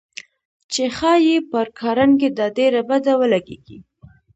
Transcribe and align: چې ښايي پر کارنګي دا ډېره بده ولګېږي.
چې 0.71 0.83
ښايي 0.97 1.35
پر 1.51 1.65
کارنګي 1.79 2.29
دا 2.37 2.47
ډېره 2.57 2.81
بده 2.89 3.11
ولګېږي. 3.19 3.77